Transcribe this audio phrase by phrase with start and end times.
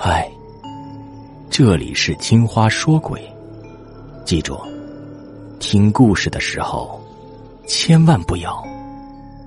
[0.00, 0.30] 嗨，
[1.50, 3.20] 这里是青花说鬼，
[4.24, 4.56] 记住，
[5.58, 7.04] 听故事的时候
[7.66, 8.64] 千万不要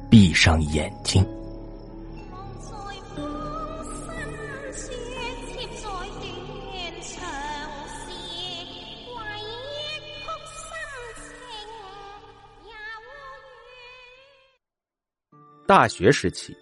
[0.09, 1.25] 闭上眼睛。
[15.65, 16.53] 大学时期，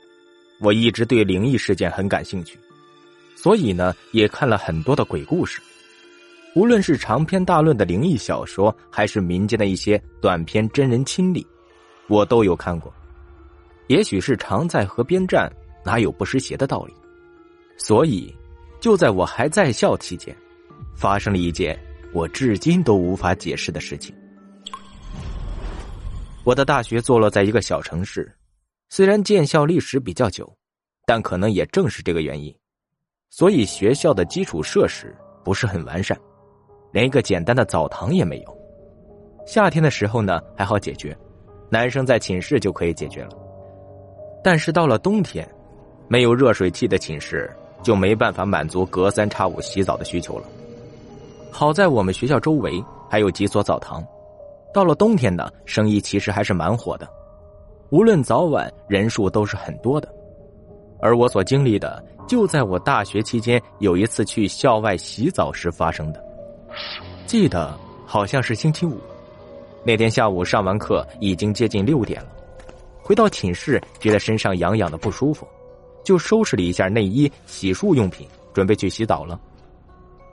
[0.61, 2.59] 我一直对灵异事件很感兴趣。
[3.41, 5.61] 所以呢，也看了很多的鬼故事，
[6.55, 11.47] 无论是长篇大论的灵异小说，还是民间的一些短篇真人亲历，
[12.09, 12.93] 我都有看过。
[13.87, 15.49] 也许是常在河边站，
[15.85, 16.93] 哪有不湿鞋的道理。
[17.77, 18.35] 所以，
[18.81, 20.35] 就在我还在校期间，
[20.93, 21.79] 发生了一件
[22.11, 24.13] 我至今都无法解释的事情。
[26.43, 28.29] 我的大学坐落在一个小城市，
[28.89, 30.53] 虽然建校历史比较久，
[31.05, 32.53] 但可能也正是这个原因。
[33.29, 36.17] 所以学校的基础设施不是很完善，
[36.91, 38.57] 连一个简单的澡堂也没有。
[39.45, 41.15] 夏天的时候呢还好解决，
[41.69, 43.29] 男生在寝室就可以解决了。
[44.43, 45.47] 但是到了冬天，
[46.07, 47.49] 没有热水器的寝室
[47.83, 50.45] 就没办法满足隔三差五洗澡的需求了。
[51.51, 54.05] 好在我们学校周围还有几所澡堂，
[54.73, 57.07] 到了冬天呢，生意其实还是蛮火的，
[57.89, 60.11] 无论早晚人数都是很多的。
[61.01, 62.03] 而我所经历的。
[62.27, 66.23] 就在我大学期间有一次去校外洗澡时发生的，
[67.25, 68.99] 记得好像是星期五，
[69.83, 72.29] 那天下午上完课已经接近六点了，
[73.01, 75.47] 回到寝室觉得身上痒痒的不舒服，
[76.03, 79.39] 就收拾了一下内衣、洗漱用品，准备去洗澡了。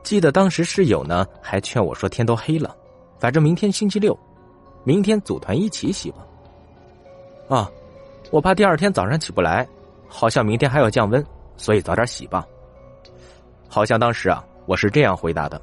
[0.03, 2.77] 记得当时室友呢还劝我说：“天都黑了，
[3.19, 4.15] 反正明天星期六，
[4.85, 6.19] 明天组团一起洗吧。”
[7.49, 7.71] 啊，
[8.31, 9.67] 我怕第二天早上起不来，
[10.09, 11.25] 好像明天还要降温。
[11.57, 12.47] 所以早点洗吧。
[13.67, 15.61] 好像当时啊，我是这样回答的。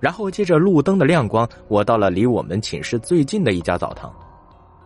[0.00, 4.12] 然后借着路灯的亮光，我到了离我们寝室最近的一家澡堂，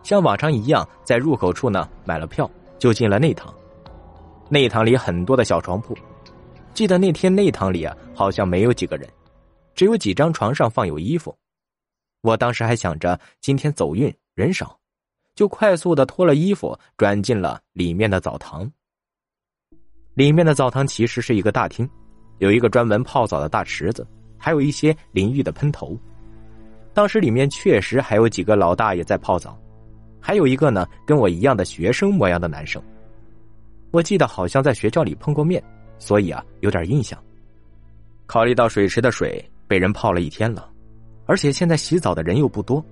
[0.03, 3.51] 像往常一样，在入口处呢买了票，就进了内堂。
[4.47, 5.97] 内堂里很多的小床铺，
[6.75, 9.09] 记得那天内堂里啊，好像没有几个人，
[9.73, 11.35] 只有几张床上放有衣服。
[12.21, 14.77] 我当时还想着今天走运人少，
[15.33, 18.71] 就快速的脱了衣服，转进了里面的澡堂。
[20.17, 21.87] 里面的澡堂其实是一个大厅，
[22.39, 24.03] 有一个专门泡澡的大池子，
[24.35, 25.95] 还有一些淋浴的喷头。
[26.91, 29.55] 当时里面确实还有几个老大爷在泡澡，
[30.19, 32.81] 还有一个呢跟我一样的学生模样的男生。
[33.91, 35.63] 我记得好像在学校里碰过面，
[35.99, 37.15] 所以啊有点印象。
[38.25, 40.67] 考虑到水池的水被人泡了一天了，
[41.27, 42.83] 而且现在洗澡的人又不多，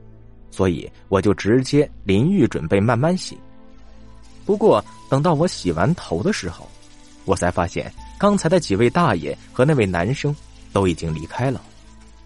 [0.51, 3.35] 所以我就直接淋浴准备慢慢洗。
[4.45, 6.69] 不过等到我洗完头的时候，
[7.25, 10.33] 我才发现，刚才的几位大爷和那位男生
[10.71, 11.61] 都已经离开了。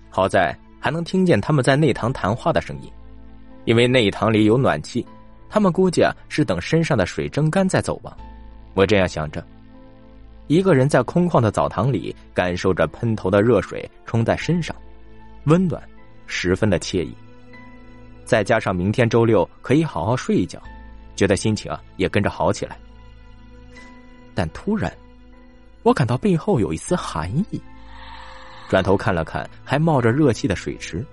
[0.09, 2.91] 好在还能听见他们在内堂谈话的声音，
[3.65, 5.05] 因为内堂里有暖气，
[5.49, 8.17] 他们估计啊是等身上的水蒸干再走吧。
[8.73, 9.45] 我这样想着，
[10.47, 14.75] 一个人在空旷的澡堂里，感受着喷头的热水冲在身上，
[15.45, 15.81] 温暖，
[16.27, 17.13] 十分的惬意。
[18.25, 20.61] 再加上明天周六可以好好睡一觉，
[21.15, 22.77] 觉得心情啊也跟着好起来。
[24.39, 24.89] 但突然，
[25.83, 27.61] 我感到背后有一丝寒意。
[28.69, 31.05] 转头看了看还冒着热气的水池，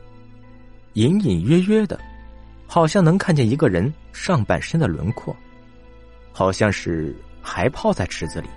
[0.92, 1.98] 隐隐约约的，
[2.68, 5.34] 好像能看见一个人上半身的轮廓，
[6.32, 8.48] 好像是还泡在池子里。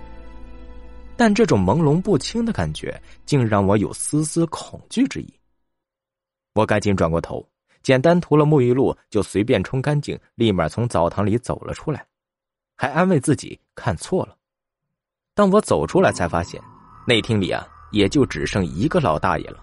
[1.16, 5.34] 但这种朦胧不清的感觉，竟让我有丝丝恐惧之意。
[6.54, 7.44] 我赶紧转过头，
[7.82, 12.06] 简单涂了沐浴露，就随便冲干净，立马从澡堂里走了出来，
[12.76, 14.36] 还安慰自己看错了。
[15.34, 16.60] 当我走出来，才发现
[17.06, 19.58] 内厅里啊，也就只剩一个老大爷了。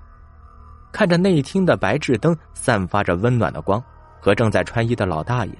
[0.91, 3.83] 看着内厅的白炽灯散发着温暖的光，
[4.19, 5.51] 和正在穿衣的老大爷，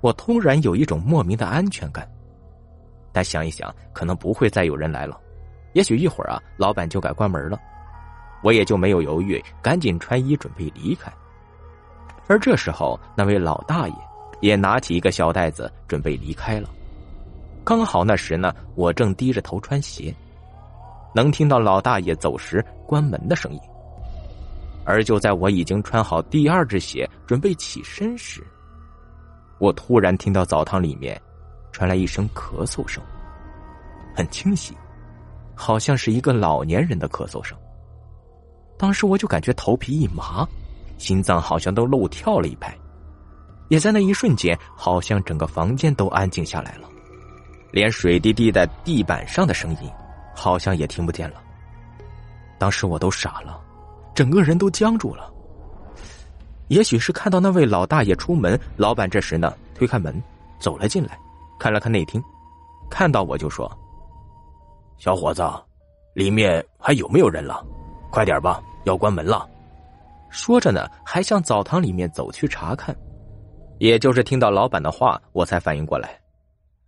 [0.00, 2.08] 我突然有一种莫名的安全感。
[3.12, 5.18] 但想一想，可能不会再有人来了，
[5.72, 7.58] 也许一会儿啊，老板就该关门了。
[8.42, 11.12] 我也就没有犹豫，赶紧穿衣准备离开。
[12.28, 13.94] 而这时候，那位老大爷
[14.40, 16.68] 也拿起一个小袋子，准备离开了。
[17.64, 20.14] 刚好那时呢，我正低着头穿鞋，
[21.14, 23.60] 能听到老大爷走时关门的声音。
[24.84, 28.44] 而就在我已经穿好第二只鞋准备起身时，
[29.58, 31.20] 我突然听到澡堂里面
[31.70, 33.00] 传来一声咳嗽声，
[34.12, 34.76] 很清晰，
[35.54, 37.56] 好像是一个老年人的咳嗽声。
[38.76, 40.44] 当时我就感觉头皮一麻，
[40.98, 42.76] 心脏好像都漏跳了一拍，
[43.68, 46.88] 也在那一瞬间，好像整个房间都安静下来了。
[47.72, 49.90] 连水滴滴在地板上的声音
[50.34, 51.42] 好像也听不见了。
[52.58, 53.60] 当时我都傻了，
[54.14, 55.32] 整个人都僵住了。
[56.68, 60.22] 也许是看到那位老大爷出门，老板这时呢推开门
[60.60, 61.18] 走了进来，
[61.58, 62.22] 看了看内厅，
[62.88, 63.70] 看到我就说
[64.96, 65.42] ：“小伙子，
[66.14, 67.62] 里面还有没有人了？
[68.10, 69.48] 快点吧，要关门了。”
[70.30, 72.96] 说着呢，还向澡堂里面走去查看。
[73.78, 76.18] 也就是听到老板的话，我才反应过来，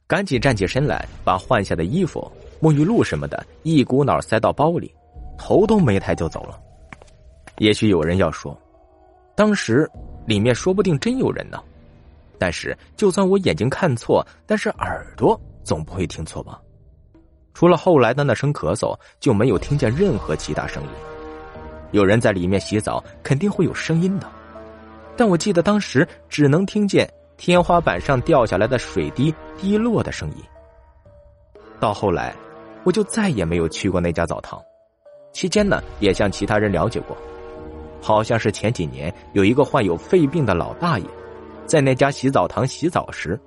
[0.07, 2.31] 赶紧站起身来，把换下的衣服、
[2.61, 4.95] 沐浴露什么的一股脑塞到包里，
[5.39, 6.61] 头都没抬就走了。
[7.59, 8.57] 也许有人要说，
[9.35, 9.91] 当时
[10.27, 11.63] 里面说不定真有人呢。
[12.39, 16.61] 但是就算我眼睛看错，但是耳朵总不会听错吧？
[17.55, 20.89] 除了后来的那声咳嗽，就没有听见任何其他声音。
[21.93, 24.29] 有人在里面洗澡，肯定会有声音的，
[25.17, 30.37] 但我记得当时只能听见天花板上掉下来的水滴滴落的声音。
[31.81, 32.35] 到后来，
[32.85, 34.61] 我就再也没有去过那家澡堂。
[35.33, 37.17] 期间呢，也向其他人了解过，
[38.01, 41.05] 好像是前几年有一个患有肺病的老大爷，
[41.67, 43.39] 在那家洗澡堂洗澡时，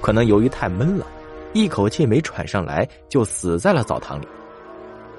[0.00, 1.06] 可能由于太闷了，
[1.52, 4.26] 一口气没喘上来，就死在了澡堂里。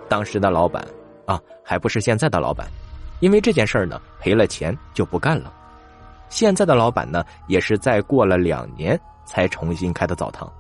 [0.08, 0.86] 当时的老板。
[1.28, 2.66] 啊，还不是现在的老板，
[3.20, 5.54] 因为这件事呢，赔了钱就不干了。
[6.30, 10.52] 现在的老板呢，也是再过了两年才重新开的澡堂。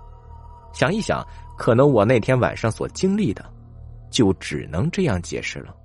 [0.73, 1.25] 想一想，
[1.57, 3.43] 可能我那天晚上所经历的，
[4.09, 5.75] 就只能这样解释了。